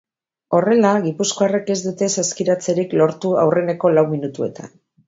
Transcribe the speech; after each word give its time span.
Horrela, 0.59 0.93
gizpukoarrek 1.03 1.69
ez 1.75 1.77
dute 1.83 2.09
saskiratzerik 2.17 2.99
lortu 3.03 3.39
aurreneko 3.45 3.97
lau 3.99 4.11
minutuetan. 4.19 4.79